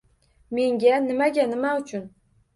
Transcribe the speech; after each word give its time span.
–Menga? 0.55 0.95
Nimaga, 1.09 1.47
nima 1.53 1.77
uchun? 1.85 2.11